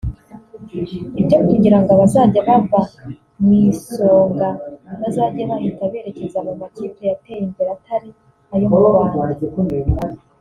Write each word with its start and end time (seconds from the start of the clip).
Ibyo 1.21 1.37
kugirango 1.49 1.89
abazajya 1.93 2.39
bava 2.47 2.81
mu 3.43 3.51
Isonga 3.67 4.49
bazajye 5.01 5.41
bahita 5.49 5.83
berekeza 5.91 6.39
mu 6.47 6.53
makipe 6.61 7.01
yateye 7.09 7.41
imbere 7.47 7.69
atari 7.77 8.09
ayo 8.53 8.65
mu 8.71 8.77
Rwanda 8.87 9.35